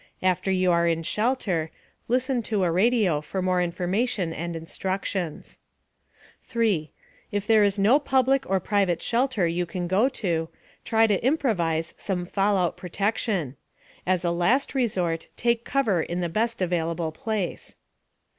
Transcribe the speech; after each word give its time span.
After 0.23 0.49
you 0.49 0.71
are 0.71 0.87
in 0.87 1.03
shelter, 1.03 1.69
listen 2.07 2.41
to 2.49 2.63
a 2.63 2.71
radio 2.71 3.21
for 3.21 3.39
more 3.39 3.61
information 3.61 4.33
and 4.33 4.55
instructions. 4.55 5.59
3. 6.41 6.91
If 7.31 7.45
there 7.45 7.63
is 7.63 7.77
no 7.77 7.99
public 7.99 8.49
or 8.49 8.59
private 8.59 8.99
shelter 8.99 9.45
you 9.45 9.67
can 9.67 9.87
go 9.87 10.09
to, 10.09 10.49
try 10.83 11.05
to 11.05 11.23
improvise 11.23 11.93
some 11.99 12.25
fallout 12.25 12.77
protection. 12.77 13.57
As 14.07 14.25
a 14.25 14.31
last 14.31 14.73
resort, 14.73 15.27
take 15.37 15.65
cover 15.65 16.01
in 16.01 16.19
the 16.19 16.29
best 16.29 16.63
available 16.63 17.11
place. 17.11 17.75